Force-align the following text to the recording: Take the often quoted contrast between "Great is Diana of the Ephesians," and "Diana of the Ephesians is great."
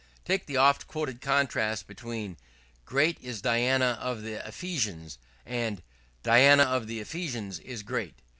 Take 0.25 0.47
the 0.47 0.57
often 0.57 0.87
quoted 0.87 1.21
contrast 1.21 1.85
between 1.85 2.37
"Great 2.85 3.19
is 3.21 3.39
Diana 3.39 3.99
of 4.01 4.23
the 4.23 4.43
Ephesians," 4.47 5.19
and 5.45 5.83
"Diana 6.23 6.63
of 6.63 6.87
the 6.87 6.99
Ephesians 6.99 7.59
is 7.59 7.83
great." 7.83 8.15